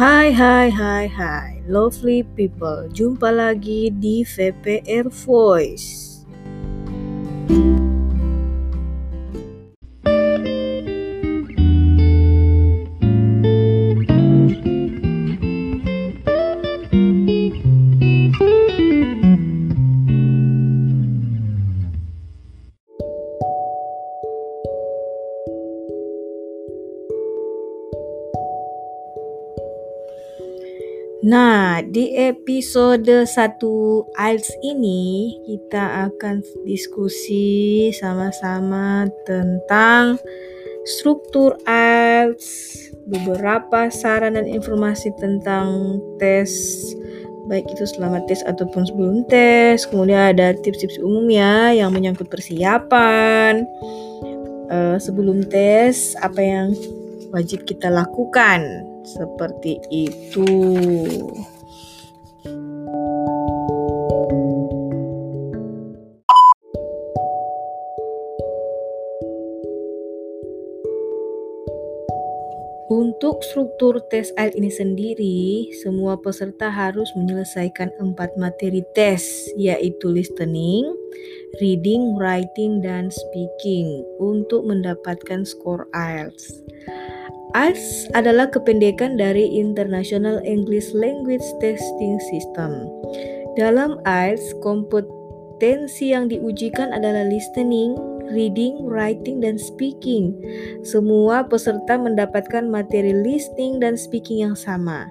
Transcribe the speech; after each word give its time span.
Hai 0.00 0.32
hai 0.32 0.72
hai 0.72 1.12
hai. 1.12 1.60
Lovely 1.68 2.24
people 2.24 2.88
Jumpa 2.88 3.28
lagi 3.28 3.92
di 3.92 4.24
VPR 4.24 5.12
Voice 5.12 6.09
di 31.90 32.14
episode 32.14 33.26
1 33.26 33.58
IELTS 34.14 34.50
ini 34.62 35.34
kita 35.42 36.06
akan 36.06 36.38
diskusi 36.62 37.90
sama-sama 37.90 39.10
tentang 39.26 40.14
struktur 40.86 41.58
IELTS, 41.66 42.46
beberapa 43.10 43.90
saran 43.90 44.38
dan 44.38 44.46
informasi 44.46 45.10
tentang 45.18 45.98
tes 46.22 46.50
baik 47.50 47.66
itu 47.74 47.82
selama 47.82 48.22
tes 48.30 48.46
ataupun 48.46 48.86
sebelum 48.86 49.26
tes. 49.26 49.82
Kemudian 49.90 50.38
ada 50.38 50.54
tips-tips 50.54 51.02
umum 51.02 51.26
ya 51.26 51.74
yang 51.74 51.90
menyangkut 51.90 52.30
persiapan 52.30 53.66
uh, 54.70 54.94
sebelum 55.02 55.42
tes, 55.50 56.14
apa 56.22 56.38
yang 56.38 56.70
wajib 57.34 57.66
kita 57.66 57.90
lakukan 57.90 58.86
seperti 59.02 59.82
itu. 59.90 60.46
Untuk 72.90 73.38
struktur 73.46 74.02
tes 74.10 74.34
IELTS 74.34 74.58
ini 74.58 74.70
sendiri, 74.74 75.38
semua 75.78 76.18
peserta 76.18 76.66
harus 76.74 77.06
menyelesaikan 77.14 77.94
empat 78.02 78.34
materi 78.34 78.82
tes, 78.98 79.22
yaitu 79.54 80.10
listening, 80.10 80.90
reading, 81.62 82.18
writing, 82.18 82.82
dan 82.82 83.06
speaking 83.14 84.02
untuk 84.18 84.66
mendapatkan 84.66 85.46
skor 85.46 85.86
IELTS. 85.94 86.66
IELTS 87.54 88.10
adalah 88.18 88.50
kependekan 88.50 89.14
dari 89.14 89.46
International 89.46 90.42
English 90.42 90.90
Language 90.90 91.46
Testing 91.62 92.18
System. 92.26 92.90
Dalam 93.54 94.02
IELTS, 94.02 94.50
kompetensi 94.66 96.10
yang 96.10 96.26
diujikan 96.26 96.90
adalah 96.90 97.22
listening, 97.22 98.09
reading, 98.32 98.86
writing, 98.86 99.42
dan 99.42 99.60
speaking. 99.60 100.34
Semua 100.86 101.44
peserta 101.44 101.98
mendapatkan 101.98 102.66
materi 102.66 103.12
listening 103.12 103.82
dan 103.82 103.98
speaking 103.98 104.46
yang 104.46 104.56
sama. 104.56 105.10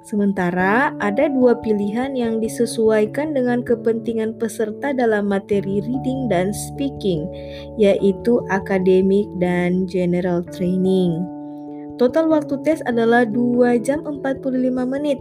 Sementara 0.00 0.96
ada 0.98 1.28
dua 1.28 1.60
pilihan 1.60 2.16
yang 2.16 2.40
disesuaikan 2.40 3.36
dengan 3.36 3.60
kepentingan 3.60 4.40
peserta 4.40 4.96
dalam 4.96 5.28
materi 5.28 5.84
reading 5.84 6.26
dan 6.32 6.56
speaking, 6.56 7.28
yaitu 7.76 8.40
akademik 8.48 9.28
dan 9.36 9.84
general 9.84 10.40
training. 10.56 11.20
Total 12.00 12.24
waktu 12.32 12.56
tes 12.64 12.80
adalah 12.88 13.28
2 13.28 13.76
jam 13.84 14.00
45 14.00 14.88
menit. 14.88 15.20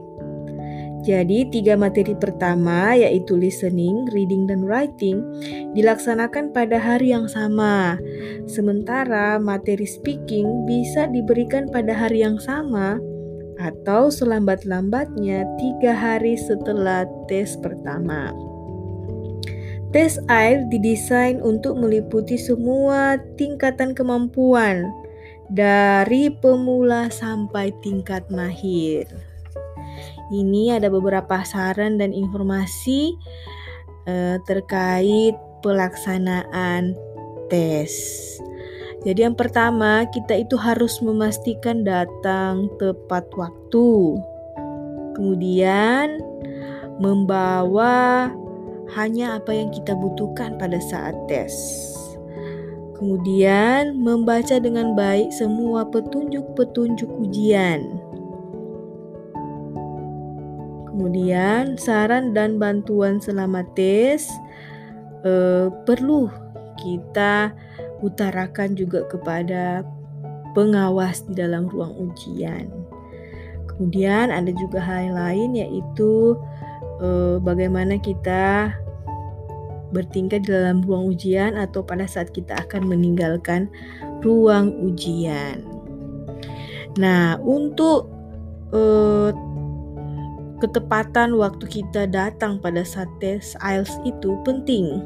Jadi 0.99 1.47
tiga 1.47 1.79
materi 1.79 2.11
pertama 2.11 2.91
yaitu 2.91 3.39
listening, 3.39 4.03
reading, 4.11 4.43
dan 4.51 4.67
writing 4.67 5.23
dilaksanakan 5.71 6.51
pada 6.51 6.75
hari 6.75 7.15
yang 7.15 7.25
sama. 7.31 7.95
Sementara 8.51 9.39
materi 9.39 9.87
speaking 9.87 10.67
bisa 10.67 11.07
diberikan 11.07 11.71
pada 11.71 11.95
hari 11.95 12.27
yang 12.27 12.35
sama 12.35 12.99
atau 13.59 14.11
selambat-lambatnya 14.11 15.47
tiga 15.59 15.95
hari 15.95 16.35
setelah 16.35 17.07
tes 17.31 17.55
pertama. 17.59 18.31
Tes 19.89 20.21
IELTS 20.29 20.69
didesain 20.69 21.41
untuk 21.41 21.73
meliputi 21.79 22.37
semua 22.37 23.17
tingkatan 23.41 23.97
kemampuan, 23.97 24.85
dari 25.49 26.29
pemula 26.29 27.09
sampai 27.09 27.73
tingkat 27.81 28.21
mahir. 28.29 29.28
Ini 30.29 30.77
ada 30.77 30.93
beberapa 30.93 31.41
saran 31.41 31.97
dan 31.97 32.13
informasi 32.13 33.17
eh, 34.05 34.37
terkait 34.45 35.33
pelaksanaan 35.65 36.93
tes. 37.49 37.91
Jadi 38.99 39.23
yang 39.23 39.35
pertama, 39.35 40.03
kita 40.11 40.35
itu 40.35 40.59
harus 40.59 40.99
memastikan 40.99 41.87
datang 41.87 42.67
tepat 42.77 43.25
waktu. 43.33 44.19
Kemudian 45.15 46.19
membawa 46.99 48.27
hanya 48.95 49.39
apa 49.39 49.55
yang 49.55 49.71
kita 49.71 49.95
butuhkan 49.95 50.59
pada 50.59 50.77
saat 50.83 51.15
tes. 51.31 51.55
Kemudian 52.99 53.95
membaca 53.95 54.59
dengan 54.59 54.91
baik 54.91 55.31
semua 55.31 55.87
petunjuk-petunjuk 55.87 57.07
ujian. 57.07 57.98
Kemudian 60.99 61.79
saran 61.79 62.35
dan 62.35 62.59
bantuan 62.59 63.23
selama 63.23 63.63
tes 63.71 64.27
eh, 65.23 65.71
perlu 65.87 66.27
kita 66.75 67.55
utarakan 68.03 68.75
juga 68.75 69.07
kepada 69.07 69.87
pengawas 70.51 71.23
di 71.23 71.39
dalam 71.39 71.71
ruang 71.71 71.95
ujian. 72.03 72.67
Kemudian 73.63 74.27
ada 74.27 74.51
juga 74.59 74.83
hal 74.83 75.15
lain 75.15 75.55
yaitu 75.55 76.35
eh, 76.99 77.39
bagaimana 77.39 77.95
kita 77.95 78.75
bertingkat 79.95 80.43
di 80.43 80.51
dalam 80.51 80.83
ruang 80.83 81.15
ujian 81.15 81.55
atau 81.55 81.79
pada 81.79 82.11
saat 82.11 82.27
kita 82.35 82.59
akan 82.59 82.91
meninggalkan 82.91 83.71
ruang 84.19 84.75
ujian. 84.83 85.63
Nah, 86.99 87.39
untuk 87.39 88.11
uh, 88.75 89.31
ketepatan 90.59 91.35
waktu 91.39 91.65
kita 91.67 92.05
datang 92.07 92.59
pada 92.59 92.83
saat 92.83 93.09
tes 93.23 93.55
IELTS 93.63 93.95
itu 94.03 94.35
penting. 94.43 95.01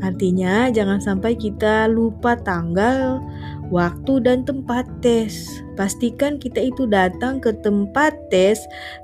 Artinya, 0.00 0.72
jangan 0.72 1.00
sampai 1.00 1.36
kita 1.36 1.84
lupa 1.88 2.32
tanggal, 2.40 3.20
waktu, 3.68 4.24
dan 4.24 4.48
tempat 4.48 4.88
tes. 5.04 5.44
Pastikan 5.76 6.40
kita 6.40 6.72
itu 6.72 6.88
datang 6.88 7.36
ke 7.40 7.52
tempat 7.60 8.16
tes 8.32 8.60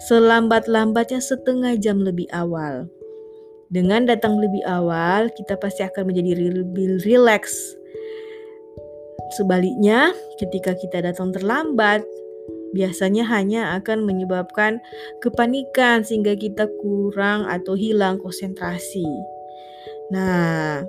selambat-lambatnya 0.09 1.21
setengah 1.21 1.77
jam 1.77 2.01
lebih 2.01 2.29
awal. 2.33 2.89
Dengan 3.69 4.09
datang 4.09 4.41
lebih 4.41 4.63
awal, 4.65 5.29
kita 5.37 5.59
pasti 5.61 5.85
akan 5.85 6.09
menjadi 6.09 6.63
lebih 6.63 7.03
rileks. 7.05 7.53
Sebaliknya, 9.35 10.15
ketika 10.39 10.73
kita 10.79 11.03
datang 11.03 11.35
terlambat, 11.35 12.07
biasanya 12.77 13.25
hanya 13.33 13.73
akan 13.81 14.05
menyebabkan 14.05 14.85
kepanikan 15.25 16.05
sehingga 16.05 16.37
kita 16.37 16.69
kurang 16.85 17.49
atau 17.49 17.73
hilang 17.73 18.21
konsentrasi. 18.21 19.09
Nah, 20.13 20.85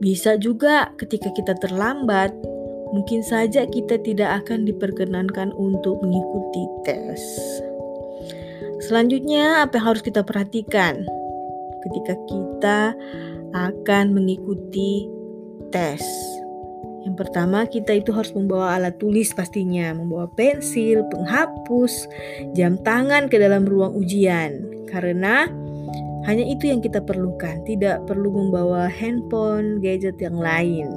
bisa 0.00 0.40
juga 0.40 0.96
ketika 0.96 1.28
kita 1.36 1.52
terlambat, 1.60 2.32
mungkin 2.96 3.20
saja 3.20 3.68
kita 3.68 4.00
tidak 4.00 4.42
akan 4.42 4.64
diperkenankan 4.64 5.52
untuk 5.54 6.00
mengikuti 6.00 6.64
tes. 6.88 7.20
Selanjutnya, 8.80 9.60
apa 9.60 9.76
yang 9.76 9.92
harus 9.92 10.02
kita 10.02 10.24
perhatikan 10.24 11.04
ketika 11.84 12.14
kita 12.26 12.80
akan 13.52 14.16
mengikuti 14.16 15.04
tes? 15.68 16.02
Yang 17.00 17.16
pertama, 17.16 17.64
kita 17.64 17.96
itu 17.96 18.12
harus 18.12 18.32
membawa 18.36 18.76
alat 18.76 19.00
tulis 19.00 19.32
pastinya, 19.32 19.96
membawa 19.96 20.28
pensil, 20.36 21.00
penghapus, 21.08 22.04
jam 22.52 22.76
tangan 22.84 23.32
ke 23.32 23.40
dalam 23.40 23.64
ruang 23.64 23.96
ujian. 23.96 24.60
Karena 24.84 25.48
hanya 26.28 26.44
itu 26.44 26.68
yang 26.68 26.84
kita 26.84 27.00
perlukan, 27.00 27.64
tidak 27.64 28.04
perlu 28.04 28.28
membawa 28.28 28.84
handphone, 28.92 29.80
gadget 29.80 30.20
yang 30.20 30.36
lain. 30.36 30.88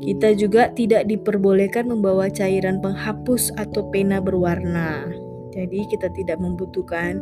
Kita 0.00 0.32
juga 0.38 0.72
tidak 0.72 1.04
diperbolehkan 1.10 1.90
membawa 1.90 2.32
cairan 2.32 2.80
penghapus 2.80 3.52
atau 3.60 3.90
pena 3.92 4.22
berwarna. 4.22 5.04
Jadi 5.52 5.88
kita 5.92 6.08
tidak 6.16 6.40
membutuhkan 6.40 7.20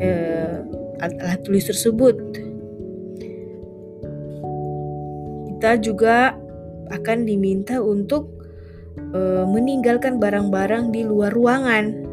eh, 0.00 0.62
alat 1.00 1.40
tulis 1.44 1.64
tersebut. 1.68 2.16
Kita 5.64 5.80
juga 5.80 6.36
akan 6.92 7.24
diminta 7.24 7.80
untuk 7.80 8.28
e, 9.00 9.48
meninggalkan 9.48 10.20
barang-barang 10.20 10.92
di 10.92 11.08
luar 11.08 11.32
ruangan. 11.32 12.04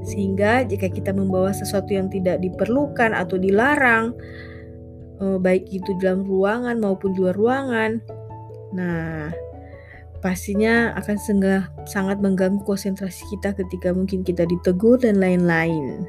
Sehingga 0.00 0.64
jika 0.64 0.88
kita 0.88 1.12
membawa 1.12 1.52
sesuatu 1.52 1.92
yang 1.92 2.08
tidak 2.08 2.40
diperlukan 2.40 3.12
atau 3.12 3.36
dilarang, 3.36 4.16
e, 5.20 5.36
baik 5.36 5.76
itu 5.76 5.92
dalam 6.00 6.24
ruangan 6.24 6.80
maupun 6.80 7.12
di 7.12 7.20
luar 7.20 7.36
ruangan, 7.36 8.00
nah 8.72 9.28
pastinya 10.24 10.96
akan 10.96 11.20
sangat 11.84 12.16
mengganggu 12.16 12.64
konsentrasi 12.64 13.28
kita 13.28 13.52
ketika 13.60 13.92
mungkin 13.92 14.24
kita 14.24 14.48
ditegur 14.48 14.96
dan 14.96 15.20
lain-lain. 15.20 16.08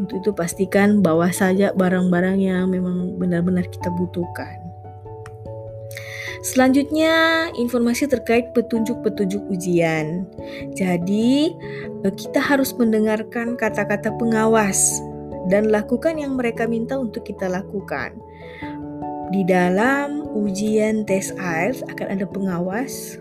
Untuk 0.00 0.24
itu 0.24 0.32
pastikan 0.32 1.04
bawa 1.04 1.28
saja 1.28 1.76
barang-barang 1.76 2.40
yang 2.40 2.72
memang 2.72 3.20
benar-benar 3.20 3.68
kita 3.68 3.92
butuhkan. 3.92 4.63
Selanjutnya, 6.42 7.46
informasi 7.54 8.10
terkait 8.10 8.50
petunjuk-petunjuk 8.56 9.46
ujian. 9.52 10.26
Jadi, 10.74 11.54
eh, 12.02 12.14
kita 12.14 12.42
harus 12.42 12.74
mendengarkan 12.74 13.54
kata-kata 13.54 14.10
pengawas 14.18 14.98
dan 15.52 15.68
lakukan 15.68 16.18
yang 16.18 16.34
mereka 16.34 16.64
minta 16.64 16.98
untuk 16.98 17.28
kita 17.28 17.46
lakukan. 17.46 18.16
Di 19.30 19.42
dalam 19.46 20.24
ujian 20.34 21.06
tes 21.06 21.30
IELTS 21.36 21.84
akan 21.90 22.06
ada 22.18 22.26
pengawas 22.26 23.18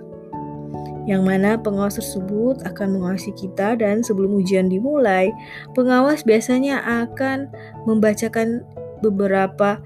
yang 1.03 1.27
mana 1.27 1.59
pengawas 1.59 1.99
tersebut 1.99 2.63
akan 2.63 2.95
mengawasi 2.95 3.35
kita 3.35 3.75
dan 3.75 3.99
sebelum 3.99 4.39
ujian 4.39 4.71
dimulai, 4.71 5.35
pengawas 5.75 6.23
biasanya 6.23 6.79
akan 6.79 7.51
membacakan 7.83 8.63
beberapa 9.03 9.83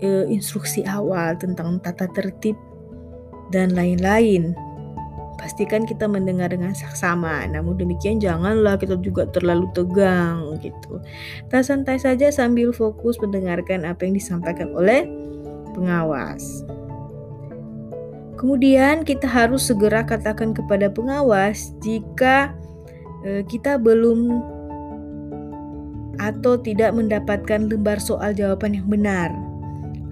e, 0.00 0.28
instruksi 0.28 0.84
awal 0.84 1.36
tentang 1.36 1.80
tata 1.80 2.08
tertib 2.12 2.56
dan 3.54 3.72
lain-lain. 3.72 4.52
Pastikan 5.36 5.84
kita 5.84 6.08
mendengar 6.08 6.48
dengan 6.48 6.72
saksama. 6.72 7.44
Namun 7.44 7.76
demikian 7.76 8.16
janganlah 8.16 8.80
kita 8.80 8.96
juga 9.04 9.28
terlalu 9.28 9.68
tegang 9.76 10.56
gitu. 10.64 10.98
Tak 11.52 11.62
santai 11.62 12.00
saja 12.00 12.32
sambil 12.32 12.72
fokus 12.72 13.20
mendengarkan 13.20 13.84
apa 13.84 14.08
yang 14.08 14.16
disampaikan 14.16 14.72
oleh 14.72 15.04
pengawas. 15.76 16.64
Kemudian 18.36 19.04
kita 19.04 19.28
harus 19.28 19.64
segera 19.64 20.04
katakan 20.04 20.52
kepada 20.52 20.92
pengawas 20.92 21.72
jika 21.80 22.52
e, 23.24 23.44
kita 23.44 23.76
belum 23.80 24.40
atau 26.16 26.56
tidak 26.56 26.96
mendapatkan 26.96 27.68
lembar 27.68 28.00
soal 28.00 28.32
jawaban 28.32 28.72
yang 28.72 28.88
benar 28.88 29.45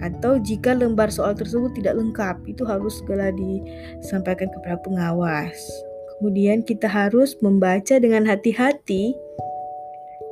atau 0.05 0.37
jika 0.37 0.77
lembar 0.77 1.09
soal 1.09 1.33
tersebut 1.33 1.73
tidak 1.73 1.97
lengkap 1.97 2.37
itu 2.45 2.61
harus 2.61 3.01
segera 3.01 3.33
disampaikan 3.33 4.47
kepada 4.53 4.77
pengawas. 4.85 5.57
Kemudian 6.17 6.61
kita 6.63 6.85
harus 6.85 7.35
membaca 7.41 7.97
dengan 7.97 8.23
hati-hati 8.29 9.17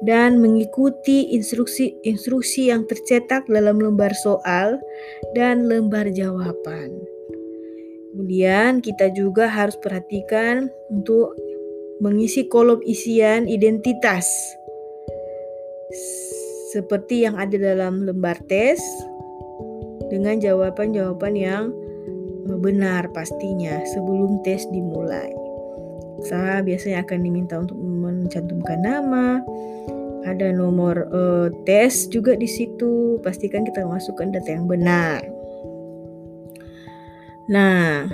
dan 0.05 0.39
mengikuti 0.39 1.31
instruksi-instruksi 1.33 2.69
yang 2.69 2.85
tercetak 2.85 3.47
dalam 3.47 3.79
lembar 3.79 4.11
soal 4.21 4.77
dan 5.33 5.65
lembar 5.65 6.07
jawaban. 6.11 6.91
Kemudian 8.13 8.83
kita 8.83 9.09
juga 9.15 9.49
harus 9.49 9.73
perhatikan 9.81 10.69
untuk 10.93 11.33
mengisi 12.03 12.45
kolom 12.45 12.83
isian 12.85 13.49
identitas 13.49 14.27
seperti 16.73 17.23
yang 17.23 17.37
ada 17.37 17.53
dalam 17.55 18.03
lembar 18.03 18.37
tes 18.49 18.81
dengan 20.13 20.37
jawaban-jawaban 20.37 21.33
yang 21.33 21.73
benar 22.61 23.09
pastinya 23.17 23.81
sebelum 23.89 24.45
tes 24.45 24.69
dimulai. 24.69 25.33
Saya 26.29 26.61
biasanya 26.61 27.01
akan 27.01 27.19
diminta 27.25 27.57
untuk 27.57 27.75
mencantumkan 27.81 28.85
nama, 28.85 29.41
ada 30.29 30.53
nomor 30.53 31.09
uh, 31.09 31.49
tes 31.65 32.05
juga 32.13 32.37
di 32.37 32.45
situ. 32.45 33.17
Pastikan 33.25 33.65
kita 33.65 33.83
masukkan 33.89 34.29
data 34.29 34.53
yang 34.53 34.69
benar. 34.69 35.25
Nah, 37.49 38.07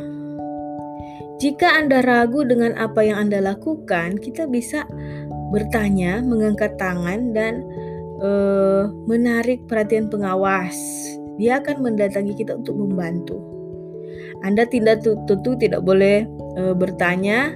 jika 1.38 1.78
Anda 1.78 2.02
ragu 2.02 2.48
dengan 2.48 2.74
apa 2.80 3.06
yang 3.06 3.30
Anda 3.30 3.44
lakukan, 3.44 4.18
kita 4.18 4.50
bisa 4.50 4.88
bertanya, 5.54 6.26
mengangkat 6.26 6.80
tangan, 6.82 7.36
dan 7.36 7.62
uh, 8.24 8.90
menarik 9.06 9.62
perhatian 9.70 10.10
pengawas. 10.10 10.74
Dia 11.40 11.64
akan 11.64 11.82
mendatangi 11.82 12.36
kita 12.36 12.60
untuk 12.60 12.76
membantu. 12.76 13.40
Anda 14.44 14.68
tidak 14.68 15.08
tentu 15.08 15.56
tidak 15.56 15.82
boleh 15.88 16.28
uh, 16.60 16.76
bertanya 16.76 17.56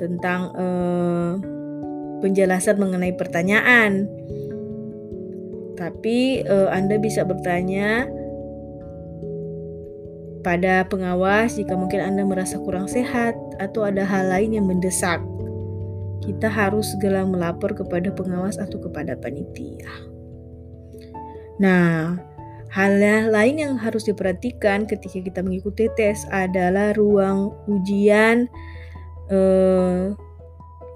tentang 0.00 0.48
uh, 0.56 1.36
penjelasan 2.24 2.80
mengenai 2.80 3.12
pertanyaan, 3.12 4.08
tapi 5.76 6.40
uh, 6.48 6.72
Anda 6.72 6.96
bisa 6.96 7.28
bertanya 7.28 8.08
pada 10.42 10.82
pengawas 10.90 11.54
jika 11.54 11.78
mungkin 11.78 12.02
Anda 12.02 12.26
merasa 12.26 12.58
kurang 12.58 12.90
sehat 12.90 13.38
atau 13.62 13.86
ada 13.86 14.02
hal 14.02 14.30
lain 14.30 14.58
yang 14.58 14.66
mendesak. 14.66 15.22
Kita 16.22 16.46
harus 16.46 16.94
segera 16.94 17.26
melapor 17.26 17.74
kepada 17.74 18.14
pengawas 18.14 18.54
atau 18.54 18.78
kepada 18.78 19.18
panitia. 19.18 19.90
Nah, 21.58 22.14
hal 22.72 22.96
lain 23.28 23.56
yang 23.60 23.74
harus 23.76 24.08
diperhatikan 24.08 24.88
ketika 24.88 25.20
kita 25.20 25.40
mengikuti 25.44 25.92
tes 25.92 26.24
adalah 26.32 26.96
ruang 26.96 27.52
ujian 27.68 28.48
eh, 29.28 30.16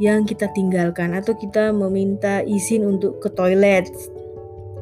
yang 0.00 0.24
kita 0.24 0.48
tinggalkan 0.56 1.12
atau 1.12 1.36
kita 1.36 1.72
meminta 1.76 2.40
izin 2.44 2.84
untuk 2.84 3.20
ke 3.20 3.28
toilet 3.32 3.88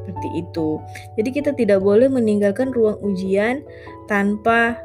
seperti 0.05 0.29
itu. 0.39 0.79
Jadi 1.19 1.29
kita 1.35 1.51
tidak 1.51 1.83
boleh 1.83 2.07
meninggalkan 2.07 2.71
ruang 2.71 2.99
ujian 3.03 3.63
tanpa 4.07 4.79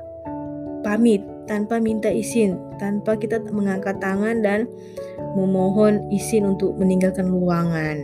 pamit, 0.82 1.22
tanpa 1.46 1.78
minta 1.78 2.10
izin, 2.10 2.58
tanpa 2.82 3.14
kita 3.14 3.38
mengangkat 3.54 4.00
tangan 4.02 4.42
dan 4.42 4.66
memohon 5.38 6.10
izin 6.10 6.56
untuk 6.56 6.74
meninggalkan 6.74 7.30
ruangan. 7.30 8.02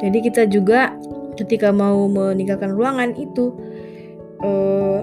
Jadi 0.00 0.18
kita 0.24 0.44
juga 0.48 0.92
ketika 1.36 1.70
mau 1.70 2.08
meninggalkan 2.08 2.72
ruangan 2.72 3.12
itu 3.16 3.52
eh, 4.42 5.00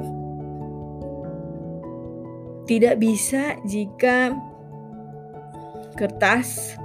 tidak 2.66 3.00
bisa 3.00 3.58
jika 3.68 4.34
kertas 5.94 6.78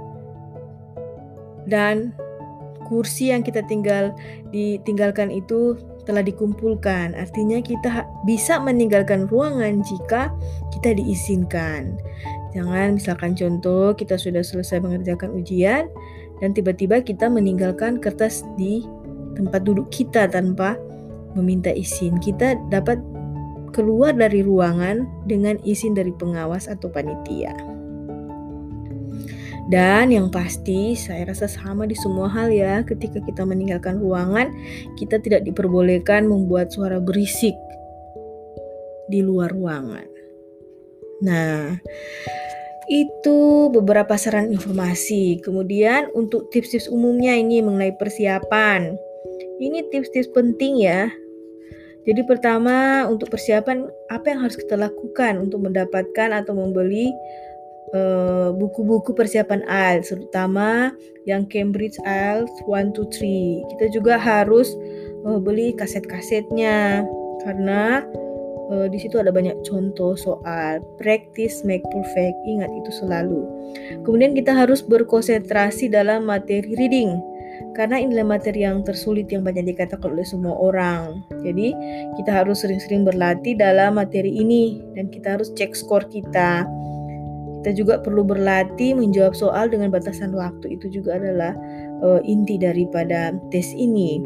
dan 1.65 2.13
kursi 2.89 3.29
yang 3.29 3.45
kita 3.45 3.61
tinggal 3.69 4.13
ditinggalkan 4.49 5.29
itu 5.29 5.77
telah 6.09 6.25
dikumpulkan. 6.25 7.13
Artinya 7.13 7.61
kita 7.61 8.09
bisa 8.25 8.57
meninggalkan 8.57 9.29
ruangan 9.29 9.85
jika 9.85 10.33
kita 10.73 10.97
diizinkan. 10.97 11.93
Jangan 12.49 12.97
misalkan 12.97 13.37
contoh 13.37 13.93
kita 13.93 14.17
sudah 14.17 14.41
selesai 14.41 14.81
mengerjakan 14.81 15.37
ujian 15.37 15.85
dan 16.41 16.49
tiba-tiba 16.57 17.05
kita 17.05 17.29
meninggalkan 17.29 18.01
kertas 18.01 18.41
di 18.57 18.81
tempat 19.39 19.63
duduk 19.63 19.87
kita 19.87 20.27
tanpa 20.27 20.75
meminta 21.39 21.71
izin. 21.71 22.19
Kita 22.19 22.59
dapat 22.67 22.99
keluar 23.71 24.11
dari 24.11 24.43
ruangan 24.43 25.07
dengan 25.23 25.55
izin 25.63 25.95
dari 25.95 26.11
pengawas 26.11 26.67
atau 26.67 26.91
panitia. 26.91 27.55
Dan 29.69 30.09
yang 30.09 30.33
pasti 30.33 30.97
saya 30.97 31.29
rasa 31.29 31.45
sama 31.45 31.85
di 31.85 31.93
semua 31.93 32.25
hal 32.25 32.49
ya 32.49 32.81
ketika 32.81 33.21
kita 33.21 33.45
meninggalkan 33.45 34.01
ruangan 34.01 34.49
kita 34.97 35.21
tidak 35.21 35.45
diperbolehkan 35.45 36.25
membuat 36.25 36.73
suara 36.73 36.97
berisik 36.97 37.53
di 39.13 39.21
luar 39.21 39.53
ruangan. 39.53 40.09
Nah, 41.21 41.77
itu 42.89 43.69
beberapa 43.69 44.17
saran 44.17 44.49
informasi. 44.49 45.37
Kemudian 45.45 46.09
untuk 46.17 46.49
tips-tips 46.49 46.89
umumnya 46.89 47.37
ini 47.37 47.61
mengenai 47.61 47.93
persiapan. 47.93 48.97
Ini 49.59 49.91
tips-tips 49.91 50.31
penting 50.31 50.79
ya. 50.81 51.11
Jadi 52.07 52.25
pertama 52.25 53.05
untuk 53.11 53.29
persiapan 53.29 53.85
apa 54.07 54.25
yang 54.31 54.39
harus 54.47 54.55
kita 54.55 54.79
lakukan 54.79 55.37
untuk 55.37 55.61
mendapatkan 55.67 56.31
atau 56.31 56.55
membeli 56.55 57.11
Eh, 57.89 58.49
buku-buku 58.53 59.17
uh, 59.17 59.17
persiapan 59.17 59.65
IELTS 59.65 60.13
terutama 60.13 60.93
yang 61.25 61.49
Cambridge 61.49 61.97
IELTS 62.05 62.53
1 62.69 62.93
2 62.93 63.65
3. 63.65 63.65
Kita 63.73 63.85
juga 63.89 64.13
harus 64.21 64.77
uh, 65.25 65.41
beli 65.41 65.73
kaset-kasetnya 65.73 67.01
karena 67.41 68.05
uh, 68.69 68.85
di 68.93 69.01
situ 69.01 69.17
ada 69.17 69.33
banyak 69.33 69.57
contoh 69.65 70.13
soal 70.13 70.85
practice 71.01 71.65
make 71.65 71.81
perfect. 71.89 72.37
Ingat 72.45 72.69
itu 72.69 72.91
selalu. 73.01 73.41
Kemudian 74.05 74.37
kita 74.37 74.53
harus 74.53 74.85
berkonsentrasi 74.85 75.89
dalam 75.89 76.29
materi 76.29 76.69
reading. 76.77 77.17
Karena 77.73 78.01
inilah 78.01 78.25
materi 78.25 78.65
yang 78.67 78.83
tersulit 78.83 79.31
yang 79.31 79.45
banyak 79.45 79.75
dikatakan 79.75 80.11
oleh 80.11 80.27
semua 80.27 80.55
orang. 80.57 81.23
Jadi, 81.45 81.71
kita 82.19 82.31
harus 82.43 82.63
sering-sering 82.65 83.07
berlatih 83.07 83.55
dalam 83.55 83.95
materi 83.95 84.29
ini 84.29 84.83
dan 84.97 85.07
kita 85.07 85.39
harus 85.39 85.53
cek 85.55 85.75
skor 85.77 86.03
kita. 86.11 86.67
Kita 87.59 87.71
juga 87.75 87.99
perlu 87.99 88.23
berlatih 88.23 88.95
menjawab 88.95 89.35
soal 89.35 89.67
dengan 89.67 89.91
batasan 89.91 90.31
waktu. 90.31 90.79
Itu 90.79 90.87
juga 90.91 91.19
adalah 91.19 91.55
uh, 92.03 92.19
inti 92.23 92.55
daripada 92.55 93.35
tes 93.51 93.71
ini. 93.75 94.23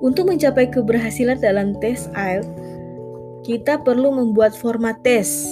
Untuk 0.00 0.32
mencapai 0.32 0.72
keberhasilan 0.72 1.44
dalam 1.44 1.76
tes 1.84 2.08
IELTS, 2.16 2.48
kita 3.44 3.80
perlu 3.84 4.12
membuat 4.12 4.56
format 4.56 4.96
tes 5.04 5.48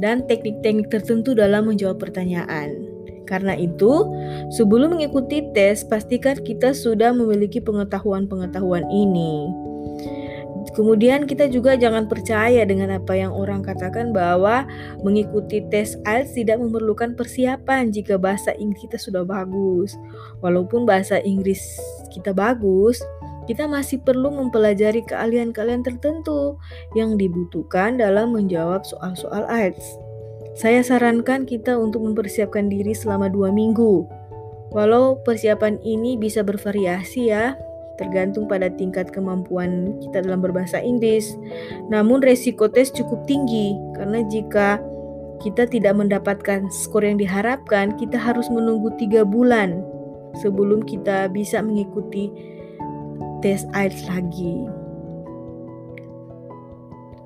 dan 0.00 0.24
teknik-teknik 0.24 0.88
tertentu 0.88 1.36
dalam 1.36 1.68
menjawab 1.68 2.00
pertanyaan. 2.00 2.91
Karena 3.24 3.56
itu, 3.56 4.06
sebelum 4.54 4.98
mengikuti 4.98 5.44
tes, 5.54 5.86
pastikan 5.86 6.38
kita 6.40 6.74
sudah 6.76 7.14
memiliki 7.14 7.62
pengetahuan-pengetahuan 7.62 8.86
ini. 8.90 9.48
Kemudian 10.72 11.28
kita 11.28 11.52
juga 11.52 11.76
jangan 11.76 12.08
percaya 12.08 12.64
dengan 12.64 12.96
apa 12.96 13.12
yang 13.12 13.34
orang 13.34 13.60
katakan 13.60 14.14
bahwa 14.14 14.64
mengikuti 15.04 15.60
tes 15.68 16.00
IELTS 16.08 16.32
tidak 16.38 16.62
memerlukan 16.64 17.12
persiapan 17.12 17.92
jika 17.92 18.16
bahasa 18.16 18.56
Inggris 18.56 18.88
kita 18.88 18.96
sudah 18.96 19.26
bagus. 19.26 19.92
Walaupun 20.40 20.88
bahasa 20.88 21.20
Inggris 21.20 21.60
kita 22.14 22.32
bagus, 22.32 23.04
kita 23.50 23.66
masih 23.66 24.00
perlu 24.00 24.30
mempelajari 24.30 25.02
keahlian-keahlian 25.04 25.82
tertentu 25.82 26.56
yang 26.94 27.18
dibutuhkan 27.20 27.98
dalam 27.98 28.32
menjawab 28.32 28.86
soal-soal 28.86 29.44
IELTS. 29.50 30.11
Saya 30.52 30.84
sarankan 30.84 31.48
kita 31.48 31.80
untuk 31.80 32.04
mempersiapkan 32.04 32.68
diri 32.68 32.92
selama 32.92 33.32
dua 33.32 33.48
minggu. 33.48 34.04
Walau 34.72 35.20
persiapan 35.24 35.80
ini 35.80 36.16
bisa 36.20 36.44
bervariasi 36.44 37.32
ya, 37.32 37.56
tergantung 37.96 38.48
pada 38.48 38.68
tingkat 38.68 39.12
kemampuan 39.12 39.96
kita 40.04 40.24
dalam 40.24 40.44
berbahasa 40.44 40.80
Inggris. 40.80 41.36
Namun 41.88 42.20
resiko 42.20 42.68
tes 42.68 42.92
cukup 42.92 43.24
tinggi 43.24 43.76
karena 43.96 44.24
jika 44.28 44.80
kita 45.40 45.66
tidak 45.66 45.96
mendapatkan 45.96 46.68
skor 46.68 47.04
yang 47.04 47.16
diharapkan, 47.16 47.96
kita 47.96 48.20
harus 48.20 48.46
menunggu 48.52 48.92
tiga 49.00 49.24
bulan 49.24 49.80
sebelum 50.40 50.84
kita 50.84 51.32
bisa 51.32 51.60
mengikuti 51.64 52.28
tes 53.40 53.64
IELTS 53.72 54.04
lagi. 54.08 54.81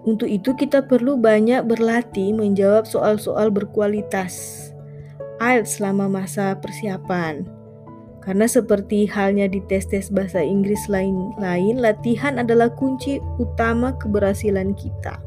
Untuk 0.06 0.30
itu 0.30 0.54
kita 0.54 0.86
perlu 0.86 1.18
banyak 1.18 1.66
berlatih 1.66 2.30
menjawab 2.30 2.86
soal-soal 2.86 3.50
berkualitas 3.50 4.70
IELTS 5.42 5.82
selama 5.82 6.06
masa 6.06 6.54
persiapan. 6.62 7.42
Karena 8.22 8.46
seperti 8.46 9.06
halnya 9.06 9.46
di 9.46 9.62
tes-tes 9.66 10.10
bahasa 10.10 10.42
Inggris 10.42 10.86
lain-lain, 10.90 11.78
latihan 11.78 12.38
adalah 12.42 12.70
kunci 12.74 13.22
utama 13.38 13.94
keberhasilan 13.98 14.74
kita. 14.74 15.18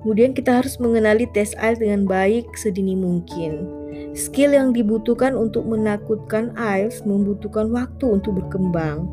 Kemudian 0.00 0.32
kita 0.32 0.62
harus 0.62 0.76
mengenali 0.76 1.24
tes 1.32 1.52
IELTS 1.56 1.80
dengan 1.80 2.04
baik 2.04 2.52
sedini 2.52 2.94
mungkin. 2.94 3.68
Skill 4.12 4.56
yang 4.56 4.70
dibutuhkan 4.76 5.32
untuk 5.32 5.64
menakutkan 5.64 6.52
IELTS 6.56 7.04
membutuhkan 7.08 7.68
waktu 7.72 8.04
untuk 8.20 8.44
berkembang. 8.44 9.08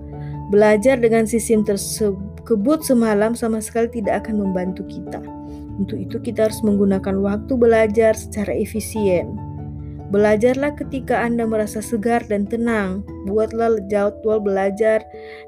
Belajar 0.53 1.01
dengan 1.01 1.25
sistem 1.25 1.65
tersebut 1.65 2.86
semalam 2.86 3.33
sama 3.33 3.57
sekali 3.57 3.89
tidak 3.89 4.22
akan 4.22 4.45
membantu 4.45 4.86
kita. 4.86 5.17
Untuk 5.81 5.98
itu 5.98 6.22
kita 6.22 6.45
harus 6.45 6.62
menggunakan 6.62 7.17
waktu 7.25 7.57
belajar 7.57 8.13
secara 8.13 8.53
efisien. 8.53 9.33
Belajarlah 10.13 10.77
ketika 10.77 11.25
Anda 11.25 11.50
merasa 11.50 11.81
segar 11.81 12.22
dan 12.29 12.45
tenang. 12.45 13.01
Buatlah 13.25 13.81
jadwal 13.89 14.45
belajar 14.45 15.01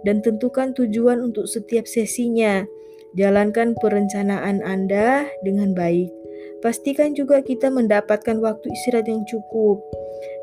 dan 0.09 0.25
tentukan 0.25 0.73
tujuan 0.73 1.21
untuk 1.21 1.45
setiap 1.45 1.85
sesinya. 1.85 2.65
Jalankan 3.13 3.77
perencanaan 3.77 4.65
Anda 4.65 5.29
dengan 5.45 5.77
baik. 5.77 6.24
Pastikan 6.65 7.13
juga 7.13 7.45
kita 7.45 7.69
mendapatkan 7.69 8.41
waktu 8.41 8.73
istirahat 8.73 9.05
yang 9.05 9.21
cukup. 9.29 9.85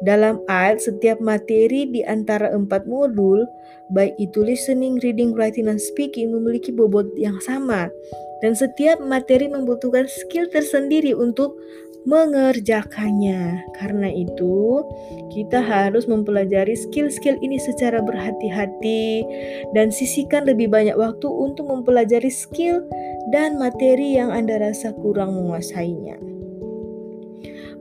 Dalam 0.06 0.38
IELTS, 0.46 0.86
setiap 0.86 1.18
materi 1.18 1.90
di 1.90 2.06
antara 2.06 2.54
empat 2.54 2.86
modul, 2.86 3.42
baik 3.90 4.14
itu 4.22 4.38
listening, 4.38 5.02
reading, 5.02 5.34
writing, 5.34 5.66
dan 5.66 5.82
speaking, 5.82 6.30
memiliki 6.30 6.70
bobot 6.70 7.10
yang 7.18 7.42
sama. 7.42 7.90
Dan 8.38 8.54
setiap 8.54 9.02
materi 9.02 9.50
membutuhkan 9.50 10.06
skill 10.06 10.46
tersendiri 10.46 11.10
untuk 11.10 11.58
mengerjakannya. 12.02 13.62
Karena 13.78 14.08
itu, 14.10 14.82
kita 15.30 15.62
harus 15.62 16.10
mempelajari 16.10 16.74
skill-skill 16.74 17.38
ini 17.40 17.58
secara 17.62 18.02
berhati-hati 18.02 19.24
dan 19.74 19.94
sisihkan 19.94 20.46
lebih 20.46 20.70
banyak 20.70 20.98
waktu 20.98 21.26
untuk 21.26 21.70
mempelajari 21.70 22.30
skill 22.30 22.82
dan 23.30 23.58
materi 23.58 24.18
yang 24.18 24.34
Anda 24.34 24.58
rasa 24.58 24.94
kurang 24.98 25.38
menguasainya. 25.38 26.18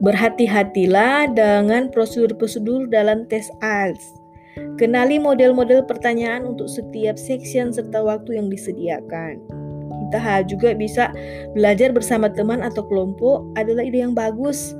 Berhati-hatilah 0.01 1.37
dengan 1.37 1.93
prosedur-prosedur 1.93 2.89
dalam 2.89 3.29
tes 3.29 3.45
IELTS. 3.61 4.17
Kenali 4.81 5.21
model-model 5.21 5.85
pertanyaan 5.85 6.43
untuk 6.43 6.65
setiap 6.65 7.15
section 7.15 7.69
serta 7.69 8.01
waktu 8.01 8.41
yang 8.41 8.49
disediakan 8.49 9.60
kita 10.11 10.43
juga 10.43 10.75
bisa 10.75 11.07
belajar 11.55 11.95
bersama 11.95 12.27
teman 12.27 12.59
atau 12.59 12.83
kelompok 12.83 13.47
adalah 13.55 13.87
ide 13.87 14.03
yang 14.03 14.11
bagus. 14.11 14.75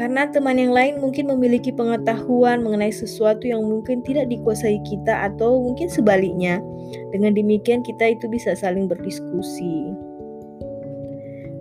Karena 0.00 0.24
teman 0.32 0.56
yang 0.56 0.72
lain 0.72 0.96
mungkin 1.04 1.28
memiliki 1.28 1.68
pengetahuan 1.68 2.64
mengenai 2.64 2.88
sesuatu 2.88 3.44
yang 3.44 3.60
mungkin 3.60 4.00
tidak 4.00 4.32
dikuasai 4.32 4.80
kita 4.88 5.28
atau 5.28 5.60
mungkin 5.60 5.92
sebaliknya. 5.92 6.64
Dengan 7.12 7.36
demikian 7.36 7.84
kita 7.84 8.16
itu 8.16 8.24
bisa 8.32 8.56
saling 8.56 8.88
berdiskusi. 8.88 9.92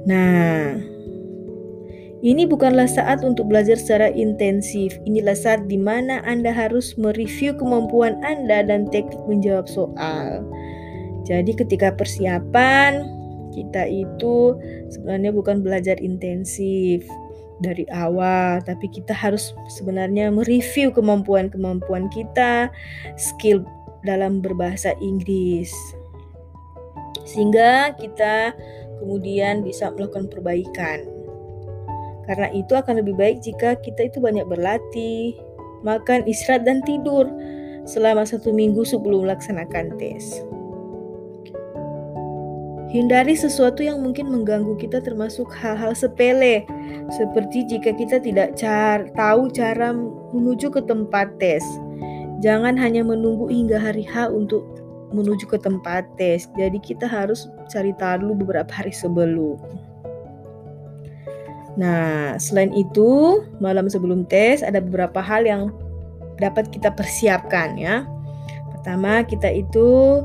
Nah, 0.08 0.80
ini 2.24 2.48
bukanlah 2.48 2.88
saat 2.88 3.28
untuk 3.28 3.52
belajar 3.52 3.76
secara 3.76 4.08
intensif. 4.16 4.96
Inilah 5.04 5.36
saat 5.36 5.68
di 5.68 5.76
mana 5.76 6.24
Anda 6.24 6.56
harus 6.56 6.96
mereview 6.96 7.60
kemampuan 7.60 8.24
Anda 8.24 8.64
dan 8.64 8.88
teknik 8.88 9.20
menjawab 9.28 9.68
soal. 9.68 10.48
Jadi 11.28 11.52
ketika 11.56 11.94
persiapan 11.94 13.20
kita 13.52 13.86
itu 13.90 14.56
sebenarnya 14.94 15.34
bukan 15.34 15.66
belajar 15.66 15.98
intensif 16.00 17.04
dari 17.60 17.84
awal, 17.92 18.64
tapi 18.64 18.88
kita 18.88 19.12
harus 19.12 19.52
sebenarnya 19.68 20.32
mereview 20.32 20.96
kemampuan-kemampuan 20.96 22.08
kita, 22.08 22.72
skill 23.20 23.68
dalam 24.08 24.40
berbahasa 24.40 24.96
Inggris. 25.04 25.76
Sehingga 27.28 27.94
kita 28.00 28.56
kemudian 29.04 29.62
bisa 29.62 29.92
melakukan 29.92 30.32
perbaikan. 30.32 31.04
Karena 32.30 32.48
itu 32.54 32.78
akan 32.78 33.02
lebih 33.04 33.18
baik 33.18 33.42
jika 33.44 33.76
kita 33.82 34.08
itu 34.08 34.22
banyak 34.22 34.46
berlatih, 34.46 35.36
makan, 35.82 36.24
istirahat, 36.30 36.64
dan 36.64 36.80
tidur 36.86 37.26
selama 37.90 38.24
satu 38.24 38.54
minggu 38.54 38.86
sebelum 38.86 39.26
melaksanakan 39.26 39.98
tes. 39.98 40.46
Hindari 42.90 43.38
sesuatu 43.38 43.86
yang 43.86 44.02
mungkin 44.02 44.34
mengganggu 44.34 44.74
kita 44.82 44.98
termasuk 45.06 45.54
hal-hal 45.54 45.94
sepele 45.94 46.66
seperti 47.14 47.62
jika 47.70 47.94
kita 47.94 48.18
tidak 48.18 48.58
car 48.58 49.06
tahu 49.14 49.46
cara 49.54 49.94
menuju 50.34 50.74
ke 50.74 50.82
tempat 50.82 51.30
tes. 51.38 51.62
Jangan 52.42 52.74
hanya 52.82 53.06
menunggu 53.06 53.46
hingga 53.46 53.78
hari 53.78 54.02
H 54.10 54.34
untuk 54.34 54.66
menuju 55.14 55.46
ke 55.46 55.62
tempat 55.62 56.10
tes. 56.18 56.50
Jadi 56.58 56.82
kita 56.82 57.06
harus 57.06 57.46
cari 57.70 57.94
tahu 57.94 58.34
beberapa 58.34 58.74
hari 58.74 58.90
sebelum. 58.90 59.62
Nah, 61.78 62.42
selain 62.42 62.74
itu, 62.74 63.40
malam 63.62 63.86
sebelum 63.86 64.26
tes 64.26 64.66
ada 64.66 64.82
beberapa 64.82 65.22
hal 65.22 65.46
yang 65.46 65.70
dapat 66.42 66.74
kita 66.74 66.90
persiapkan 66.90 67.78
ya. 67.78 68.10
Pertama, 68.74 69.22
kita 69.22 69.54
itu 69.54 70.22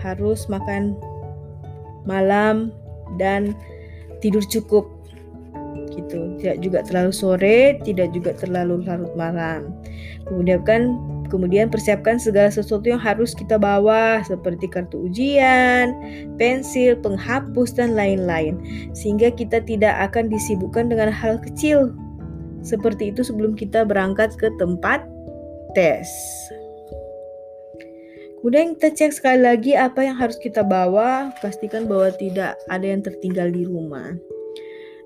harus 0.00 0.48
makan 0.48 0.96
malam 2.08 2.72
dan 3.20 3.52
tidur 4.24 4.42
cukup. 4.46 4.88
Gitu. 5.92 6.36
Tidak 6.40 6.60
juga 6.60 6.84
terlalu 6.84 7.12
sore 7.12 7.80
tidak 7.82 8.12
juga 8.12 8.36
terlalu 8.36 8.84
larut 8.84 9.12
malam. 9.16 9.72
Kemudian 10.28 10.60
kan 10.66 10.82
kemudian 11.32 11.72
persiapkan 11.72 12.20
segala 12.20 12.52
sesuatu 12.52 12.86
yang 12.86 13.00
harus 13.00 13.32
kita 13.34 13.56
bawa 13.56 14.20
seperti 14.22 14.68
kartu 14.70 15.08
ujian, 15.08 15.96
pensil, 16.36 17.00
penghapus 17.00 17.74
dan 17.74 17.96
lain-lain. 17.96 18.60
Sehingga 18.92 19.32
kita 19.32 19.64
tidak 19.64 19.96
akan 20.12 20.28
disibukkan 20.28 20.92
dengan 20.92 21.08
hal 21.08 21.40
kecil 21.40 21.96
seperti 22.66 23.14
itu 23.14 23.22
sebelum 23.22 23.54
kita 23.54 23.86
berangkat 23.86 24.34
ke 24.36 24.50
tempat 24.58 25.06
tes. 25.72 26.06
Kemudian 28.40 28.76
kita 28.76 28.92
cek 28.92 29.12
sekali 29.16 29.40
lagi 29.40 29.72
apa 29.72 30.04
yang 30.04 30.16
harus 30.20 30.36
kita 30.36 30.60
bawa, 30.60 31.32
pastikan 31.40 31.88
bahwa 31.88 32.12
tidak 32.14 32.54
ada 32.68 32.86
yang 32.86 33.00
tertinggal 33.00 33.48
di 33.48 33.64
rumah. 33.64 34.12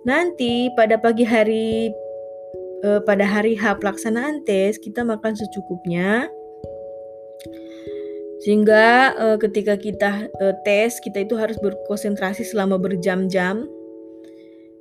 Nanti 0.03 0.73
pada 0.75 0.99
pagi 0.99 1.23
hari 1.23 1.95
uh, 2.83 3.01
pada 3.07 3.23
hari 3.23 3.55
H 3.55 3.79
pelaksanaan 3.79 4.43
tes 4.43 4.81
kita 4.83 5.07
makan 5.07 5.39
secukupnya. 5.39 6.27
Sehingga 8.41 9.15
uh, 9.15 9.37
ketika 9.39 9.77
kita 9.77 10.27
uh, 10.41 10.55
tes 10.67 10.99
kita 11.05 11.23
itu 11.23 11.39
harus 11.39 11.57
berkonsentrasi 11.63 12.43
selama 12.43 12.83
berjam-jam. 12.83 13.69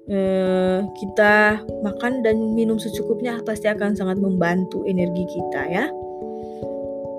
Uh, 0.10 0.90
kita 0.98 1.62
makan 1.86 2.26
dan 2.26 2.58
minum 2.58 2.82
secukupnya 2.82 3.38
pasti 3.46 3.70
akan 3.70 3.94
sangat 3.94 4.18
membantu 4.18 4.82
energi 4.90 5.22
kita 5.30 5.70
ya 5.70 5.86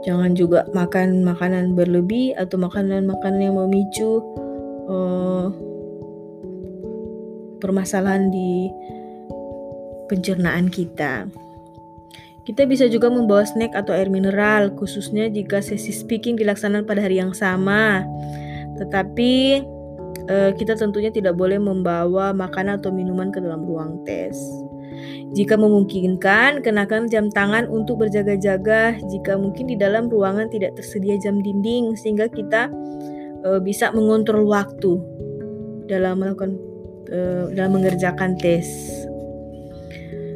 jangan 0.04 0.32
juga 0.32 0.64
makan 0.72 1.22
makanan 1.26 1.76
berlebih 1.76 2.32
atau 2.36 2.56
makanan-makanan 2.56 3.40
yang 3.40 3.56
memicu 3.56 4.24
uh, 4.88 5.52
permasalahan 7.60 8.32
di 8.32 8.72
pencernaan 10.08 10.72
kita. 10.72 11.28
Kita 12.48 12.66
bisa 12.66 12.88
juga 12.90 13.12
membawa 13.12 13.44
snack 13.46 13.76
atau 13.76 13.94
air 13.94 14.10
mineral, 14.10 14.74
khususnya 14.74 15.30
jika 15.30 15.62
sesi 15.62 15.92
speaking 15.94 16.34
dilaksanakan 16.34 16.88
pada 16.88 17.04
hari 17.04 17.20
yang 17.20 17.30
sama. 17.36 18.02
Tetapi 18.80 19.34
eh, 20.26 20.50
kita 20.56 20.74
tentunya 20.74 21.12
tidak 21.12 21.36
boleh 21.36 21.60
membawa 21.60 22.32
makanan 22.34 22.82
atau 22.82 22.90
minuman 22.90 23.30
ke 23.30 23.38
dalam 23.38 23.62
ruang 23.62 24.02
tes. 24.02 24.34
Jika 25.30 25.54
memungkinkan, 25.54 26.64
kenakan 26.64 27.06
jam 27.06 27.30
tangan 27.30 27.70
untuk 27.70 28.02
berjaga-jaga 28.02 28.98
jika 29.06 29.38
mungkin 29.38 29.70
di 29.70 29.76
dalam 29.78 30.10
ruangan 30.10 30.50
tidak 30.50 30.74
tersedia 30.74 31.14
jam 31.22 31.38
dinding 31.38 31.94
sehingga 31.94 32.26
kita 32.26 32.66
e, 33.46 33.62
bisa 33.62 33.94
mengontrol 33.94 34.46
waktu 34.50 34.98
dalam 35.86 36.18
melakukan 36.18 36.58
e, 37.06 37.18
dalam 37.54 37.78
mengerjakan 37.78 38.34
tes. 38.42 38.66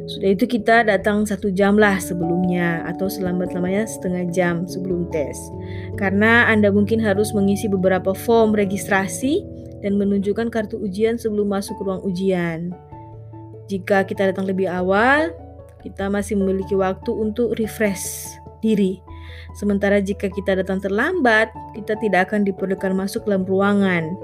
Sudah 0.04 0.30
itu 0.30 0.46
kita 0.46 0.86
datang 0.86 1.26
satu 1.26 1.50
jam 1.50 1.74
lah 1.74 1.98
sebelumnya 1.98 2.86
atau 2.86 3.10
selambat-lamanya 3.10 3.82
setengah 3.90 4.30
jam 4.30 4.54
sebelum 4.62 5.10
tes. 5.10 5.34
Karena 5.98 6.46
Anda 6.46 6.70
mungkin 6.70 7.02
harus 7.02 7.34
mengisi 7.34 7.66
beberapa 7.66 8.14
form 8.14 8.54
registrasi 8.54 9.42
dan 9.82 9.98
menunjukkan 9.98 10.54
kartu 10.54 10.78
ujian 10.80 11.18
sebelum 11.18 11.50
masuk 11.50 11.76
ruang 11.82 12.00
ujian. 12.06 12.70
Jika 13.64 14.04
kita 14.04 14.28
datang 14.32 14.44
lebih 14.44 14.68
awal, 14.68 15.32
kita 15.80 16.08
masih 16.12 16.36
memiliki 16.36 16.76
waktu 16.76 17.12
untuk 17.12 17.56
refresh 17.60 18.28
diri. 18.64 19.00
Sementara 19.56 20.00
jika 20.00 20.32
kita 20.32 20.60
datang 20.60 20.80
terlambat, 20.80 21.52
kita 21.76 21.96
tidak 22.00 22.32
akan 22.32 22.48
diperbolehkan 22.48 22.96
masuk 22.96 23.28
dalam 23.28 23.44
ruangan. 23.44 24.16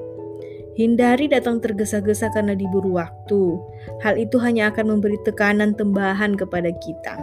Hindari 0.81 1.29
datang 1.29 1.61
tergesa-gesa 1.61 2.33
karena 2.33 2.57
diburu 2.57 2.97
waktu. 2.97 3.61
Hal 4.01 4.17
itu 4.17 4.41
hanya 4.41 4.73
akan 4.73 4.97
memberi 4.97 5.21
tekanan 5.29 5.77
tambahan 5.77 6.39
kepada 6.39 6.73
kita. 6.81 7.15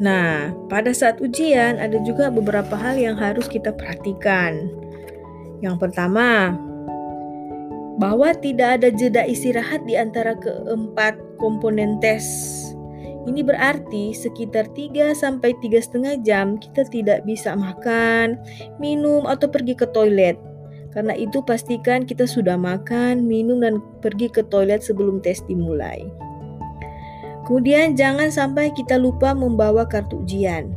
Nah, 0.00 0.50
pada 0.72 0.90
saat 0.90 1.20
ujian 1.20 1.78
ada 1.78 2.00
juga 2.02 2.32
beberapa 2.32 2.74
hal 2.74 2.98
yang 2.98 3.16
harus 3.20 3.46
kita 3.46 3.70
perhatikan. 3.72 4.68
Yang 5.62 5.76
pertama, 5.80 6.56
bahwa 7.98 8.34
tidak 8.34 8.82
ada 8.82 8.88
jeda 8.90 9.22
istirahat 9.26 9.82
di 9.86 9.94
antara 9.94 10.34
keempat 10.38 11.14
komponen 11.38 12.02
tes 12.02 12.26
ini 13.24 13.40
berarti 13.40 14.12
sekitar 14.12 14.68
3 14.76 15.16
sampai 15.16 15.56
tiga 15.64 15.80
setengah 15.80 16.20
jam 16.20 16.60
kita 16.60 16.84
tidak 16.92 17.24
bisa 17.24 17.56
makan, 17.56 18.36
minum 18.76 19.24
atau 19.24 19.48
pergi 19.48 19.72
ke 19.72 19.88
toilet. 19.96 20.36
Karena 20.92 21.16
itu 21.16 21.40
pastikan 21.42 22.04
kita 22.04 22.28
sudah 22.28 22.54
makan, 22.54 23.24
minum 23.24 23.64
dan 23.64 23.80
pergi 24.04 24.28
ke 24.28 24.44
toilet 24.46 24.84
sebelum 24.84 25.24
tes 25.24 25.40
dimulai. 25.48 26.04
Kemudian 27.48 27.96
jangan 27.96 28.28
sampai 28.28 28.72
kita 28.76 29.00
lupa 29.00 29.32
membawa 29.32 29.88
kartu 29.88 30.20
ujian. 30.20 30.76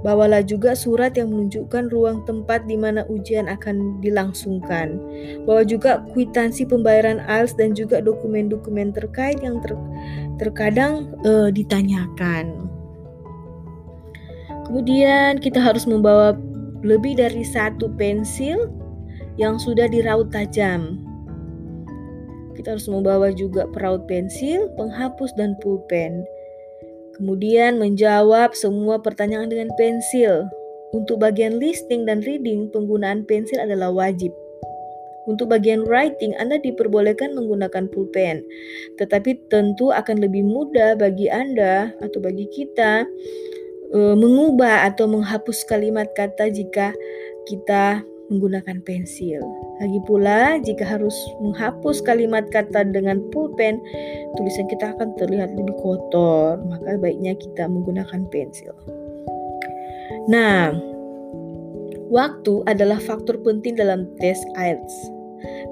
Bawalah 0.00 0.40
juga 0.40 0.72
surat 0.72 1.12
yang 1.12 1.28
menunjukkan 1.28 1.92
ruang 1.92 2.24
tempat 2.24 2.64
di 2.64 2.80
mana 2.80 3.04
ujian 3.12 3.52
akan 3.52 4.00
dilangsungkan. 4.00 4.96
Bawa 5.44 5.60
juga 5.68 6.00
kwitansi 6.16 6.64
pembayaran 6.64 7.20
ALS 7.28 7.52
dan 7.52 7.76
juga 7.76 8.00
dokumen-dokumen 8.00 8.96
terkait 8.96 9.36
yang 9.44 9.60
ter 9.60 9.76
terkadang 10.40 11.12
uh, 11.28 11.52
ditanyakan. 11.52 12.70
Kemudian 14.64 15.36
kita 15.36 15.60
harus 15.60 15.84
membawa 15.84 16.32
lebih 16.80 17.20
dari 17.20 17.44
satu 17.44 17.92
pensil 18.00 18.72
yang 19.36 19.60
sudah 19.60 19.84
diraut 19.84 20.32
tajam. 20.32 21.04
Kita 22.56 22.76
harus 22.76 22.88
membawa 22.88 23.32
juga 23.32 23.68
peraut 23.72 24.04
pensil, 24.08 24.68
penghapus, 24.76 25.32
dan 25.36 25.56
pulpen. 25.60 26.24
Kemudian 27.20 27.76
menjawab 27.76 28.56
semua 28.56 28.96
pertanyaan 28.96 29.52
dengan 29.52 29.68
pensil. 29.76 30.48
Untuk 30.96 31.20
bagian 31.20 31.60
listening 31.60 32.08
dan 32.08 32.24
reading, 32.24 32.72
penggunaan 32.72 33.28
pensil 33.28 33.60
adalah 33.60 33.92
wajib. 33.92 34.32
Untuk 35.28 35.52
bagian 35.52 35.84
writing, 35.84 36.32
Anda 36.40 36.56
diperbolehkan 36.56 37.36
menggunakan 37.36 37.92
pulpen, 37.92 38.40
tetapi 38.96 39.36
tentu 39.52 39.92
akan 39.92 40.16
lebih 40.16 40.40
mudah 40.40 40.96
bagi 40.96 41.28
Anda 41.28 41.92
atau 42.00 42.24
bagi 42.24 42.48
kita 42.48 43.04
e, 43.92 43.98
mengubah 44.16 44.88
atau 44.88 45.04
menghapus 45.04 45.68
kalimat 45.68 46.08
kata 46.16 46.48
jika 46.48 46.96
kita 47.44 48.00
menggunakan 48.30 48.78
pensil. 48.86 49.42
Lagi 49.82 50.00
pula, 50.06 50.56
jika 50.62 50.86
harus 50.86 51.14
menghapus 51.42 52.00
kalimat 52.06 52.46
kata 52.48 52.86
dengan 52.88 53.20
pulpen, 53.34 53.82
tulisan 54.38 54.70
kita 54.70 54.94
akan 54.96 55.12
terlihat 55.18 55.52
lebih 55.58 55.74
kotor, 55.82 56.62
maka 56.64 56.96
baiknya 56.96 57.34
kita 57.36 57.66
menggunakan 57.66 58.24
pensil. 58.30 58.72
Nah, 60.30 60.72
waktu 62.08 62.62
adalah 62.70 63.02
faktor 63.02 63.36
penting 63.42 63.74
dalam 63.74 64.06
tes 64.22 64.38
IELTS. 64.54 64.94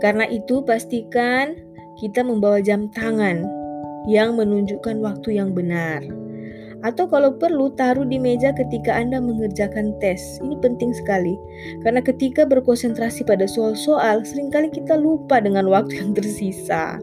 Karena 0.02 0.26
itu, 0.26 0.60
pastikan 0.66 1.54
kita 2.02 2.26
membawa 2.26 2.58
jam 2.58 2.90
tangan 2.94 3.46
yang 4.10 4.38
menunjukkan 4.38 4.98
waktu 5.02 5.36
yang 5.36 5.52
benar 5.52 6.00
atau 6.86 7.10
kalau 7.10 7.34
perlu 7.34 7.74
taruh 7.74 8.06
di 8.06 8.22
meja 8.22 8.54
ketika 8.54 8.94
Anda 8.94 9.18
mengerjakan 9.18 9.98
tes. 9.98 10.38
Ini 10.38 10.54
penting 10.62 10.94
sekali. 10.94 11.34
Karena 11.82 11.98
ketika 11.98 12.46
berkonsentrasi 12.46 13.26
pada 13.26 13.50
soal-soal, 13.50 14.22
sering 14.22 14.54
kali 14.54 14.70
kita 14.70 14.94
lupa 14.94 15.42
dengan 15.42 15.66
waktu 15.66 15.98
yang 15.98 16.14
tersisa. 16.14 17.02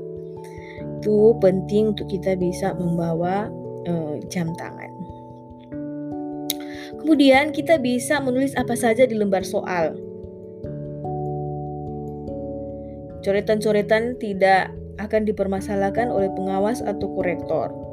Itu 1.03 1.35
penting 1.43 1.91
untuk 1.91 2.07
kita 2.07 2.39
bisa 2.39 2.71
membawa 2.79 3.51
uh, 3.85 4.15
jam 4.31 4.55
tangan. 4.55 4.91
Kemudian 7.03 7.53
kita 7.53 7.77
bisa 7.77 8.17
menulis 8.17 8.55
apa 8.57 8.73
saja 8.73 9.05
di 9.05 9.13
lembar 9.13 9.45
soal. 9.45 9.93
Coretan-coretan 13.21 14.17
tidak 14.17 14.73
akan 14.97 15.27
dipermasalahkan 15.27 16.09
oleh 16.09 16.31
pengawas 16.33 16.81
atau 16.81 17.05
korektor. 17.13 17.85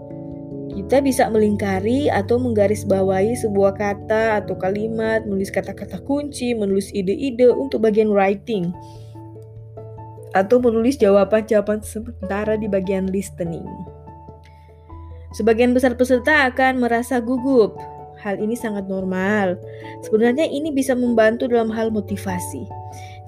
Kita 0.87 1.01
bisa 1.01 1.25
melingkari 1.33 2.13
atau 2.13 2.37
menggarisbawahi 2.37 3.33
sebuah 3.39 3.81
kata 3.81 4.45
atau 4.45 4.59
kalimat, 4.61 5.25
menulis 5.25 5.49
kata-kata 5.49 6.03
kunci, 6.05 6.53
menulis 6.53 6.93
ide-ide 6.93 7.49
untuk 7.49 7.81
bagian 7.81 8.13
writing, 8.13 8.69
atau 10.37 10.61
menulis 10.61 11.01
jawaban-jawaban 11.01 11.81
sementara 11.81 12.61
di 12.61 12.69
bagian 12.69 13.09
listening. 13.09 13.65
Sebagian 15.33 15.73
besar 15.73 15.97
peserta 15.97 16.45
akan 16.53 16.85
merasa 16.85 17.17
gugup. 17.25 17.81
Hal 18.21 18.37
ini 18.39 18.53
sangat 18.53 18.85
normal. 18.85 19.57
Sebenarnya 20.05 20.45
ini 20.45 20.71
bisa 20.71 20.93
membantu 20.93 21.49
dalam 21.49 21.73
hal 21.73 21.89
motivasi. 21.89 22.69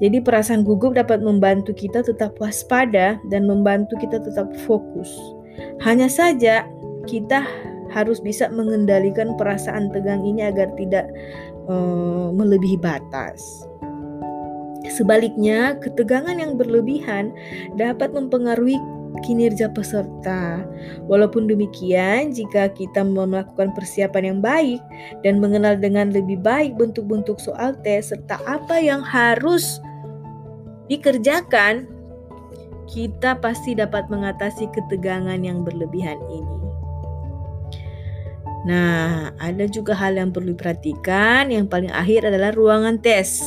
Jadi 0.05 0.21
perasaan 0.21 0.63
gugup 0.63 0.95
dapat 0.95 1.25
membantu 1.25 1.73
kita 1.73 2.05
tetap 2.05 2.37
waspada 2.39 3.17
dan 3.33 3.49
membantu 3.49 3.97
kita 3.97 4.21
tetap 4.21 4.53
fokus. 4.69 5.09
Hanya 5.83 6.13
saja 6.13 6.69
kita 7.05 7.45
harus 7.95 8.19
bisa 8.19 8.51
mengendalikan 8.51 9.39
perasaan 9.39 9.93
tegang 9.95 10.27
ini 10.27 10.43
agar 10.43 10.73
tidak 10.75 11.07
uh, 11.71 12.35
melebihi 12.35 12.81
batas. 12.81 13.69
Sebaliknya, 14.85 15.81
ketegangan 15.81 16.37
yang 16.37 16.61
berlebihan 16.61 17.33
dapat 17.81 18.13
mempengaruhi 18.13 18.77
kinerja 19.23 19.71
peserta. 19.71 20.61
Walaupun 21.07 21.47
demikian, 21.47 22.35
jika 22.35 22.69
kita 22.69 23.07
melakukan 23.07 23.73
persiapan 23.73 24.35
yang 24.35 24.41
baik 24.43 24.81
dan 25.23 25.39
mengenal 25.39 25.79
dengan 25.79 26.11
lebih 26.11 26.43
baik 26.43 26.75
bentuk-bentuk 26.77 27.39
soal 27.39 27.79
tes 27.87 28.11
serta 28.11 28.37
apa 28.45 28.83
yang 28.83 29.01
harus 29.01 29.79
dikerjakan, 30.93 31.89
kita 32.91 33.41
pasti 33.41 33.73
dapat 33.73 34.11
mengatasi 34.13 34.69
ketegangan 34.75 35.41
yang 35.41 35.65
berlebihan 35.65 36.21
ini. 36.29 36.64
Nah, 38.65 39.29
ada 39.37 39.69
juga 39.69 39.93
hal 39.93 40.17
yang 40.17 40.33
perlu 40.33 40.57
diperhatikan. 40.57 41.53
Yang 41.53 41.69
paling 41.69 41.93
akhir 41.93 42.33
adalah 42.33 42.57
ruangan 42.57 42.97
tes. 42.97 43.45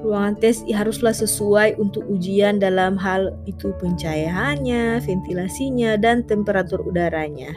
Ruangan 0.00 0.40
tes 0.40 0.64
haruslah 0.72 1.12
sesuai 1.12 1.76
untuk 1.76 2.06
ujian 2.08 2.56
dalam 2.56 2.96
hal 2.96 3.36
itu 3.44 3.76
pencahayaannya, 3.76 5.04
ventilasinya, 5.04 6.00
dan 6.00 6.24
temperatur 6.24 6.80
udaranya. 6.80 7.52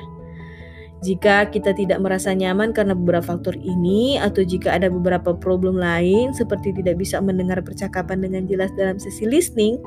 Jika 0.99 1.47
kita 1.47 1.71
tidak 1.71 2.03
merasa 2.03 2.35
nyaman 2.35 2.75
karena 2.75 2.91
beberapa 2.91 3.23
faktor 3.23 3.55
ini, 3.55 4.19
atau 4.19 4.43
jika 4.43 4.75
ada 4.75 4.91
beberapa 4.91 5.31
problem 5.31 5.79
lain 5.79 6.35
seperti 6.35 6.75
tidak 6.75 6.99
bisa 6.99 7.23
mendengar 7.23 7.63
percakapan 7.63 8.19
dengan 8.19 8.43
jelas 8.51 8.67
dalam 8.75 8.99
sesi 8.99 9.23
listening, 9.23 9.79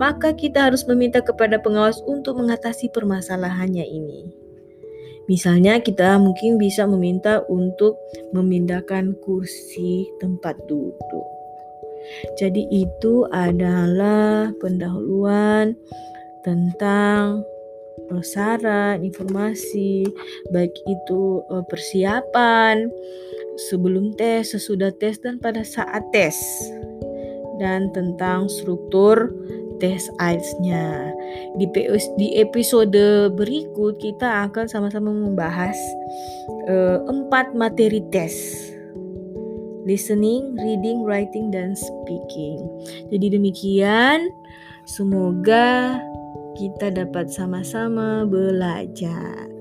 maka 0.00 0.32
kita 0.32 0.72
harus 0.72 0.88
meminta 0.88 1.20
kepada 1.20 1.60
pengawas 1.60 2.00
untuk 2.08 2.40
mengatasi 2.40 2.88
permasalahannya 2.96 3.84
ini. 3.84 4.43
Misalnya, 5.30 5.80
kita 5.80 6.20
mungkin 6.20 6.60
bisa 6.60 6.84
meminta 6.84 7.40
untuk 7.48 7.96
memindahkan 8.36 9.16
kursi 9.24 10.04
tempat 10.20 10.56
duduk. 10.68 11.26
Jadi 12.36 12.68
itu 12.68 13.24
adalah 13.32 14.52
pendahuluan 14.60 15.72
tentang 16.44 17.40
saran, 18.20 19.00
informasi, 19.00 20.04
baik 20.52 20.76
itu 20.84 21.40
uh, 21.48 21.64
persiapan 21.66 22.92
sebelum 23.70 24.12
tes, 24.14 24.52
sesudah 24.52 24.92
tes 25.00 25.16
dan 25.18 25.40
pada 25.40 25.64
saat 25.64 26.04
tes. 26.12 26.36
Dan 27.56 27.94
tentang 27.94 28.50
struktur 28.50 29.30
tes 29.78 30.10
IELTS-nya. 30.18 31.13
Di, 31.54 31.70
di 32.18 32.28
episode 32.34 33.30
berikut 33.38 34.02
kita 34.02 34.50
akan 34.50 34.66
sama-sama 34.66 35.14
membahas 35.14 35.78
uh, 36.66 36.98
empat 37.06 37.54
materi 37.54 38.02
tes 38.10 38.34
listening, 39.84 40.56
reading, 40.58 41.04
writing, 41.04 41.52
dan 41.52 41.76
speaking. 41.76 42.58
Jadi 43.12 43.36
demikian, 43.36 44.32
semoga 44.88 46.00
kita 46.56 46.90
dapat 46.90 47.30
sama-sama 47.30 48.24
belajar. 48.24 49.53